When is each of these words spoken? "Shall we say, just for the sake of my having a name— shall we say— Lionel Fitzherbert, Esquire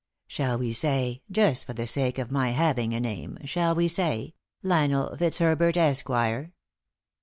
"Shall 0.27 0.57
we 0.57 0.73
say, 0.73 1.21
just 1.29 1.63
for 1.67 1.73
the 1.73 1.85
sake 1.85 2.17
of 2.17 2.31
my 2.31 2.49
having 2.53 2.95
a 2.95 2.99
name— 2.99 3.37
shall 3.45 3.75
we 3.75 3.87
say— 3.87 4.33
Lionel 4.63 5.15
Fitzherbert, 5.15 5.77
Esquire 5.77 6.53